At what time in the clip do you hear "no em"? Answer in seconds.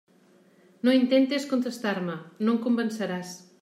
2.47-2.63